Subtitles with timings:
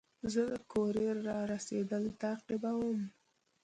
[0.33, 2.99] زه د کوریر رارسېدل تعقیبوم.